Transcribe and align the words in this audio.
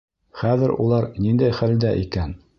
Хәҙер 0.39 0.73
улар 0.85 1.07
ниндәй 1.27 1.55
хәлдә 1.61 1.95
икән? 2.07 2.37